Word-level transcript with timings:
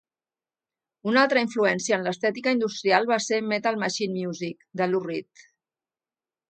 Una 1.11 1.21
altra 1.25 1.43
influència 1.47 1.99
en 1.99 2.07
l'estètica 2.07 2.55
industrial 2.57 3.07
va 3.13 3.21
ser 3.29 3.41
"Metal 3.53 3.81
Machine 3.85 4.19
Music" 4.23 4.69
de 4.83 4.93
Lou 4.93 5.09
Reed. 5.11 5.49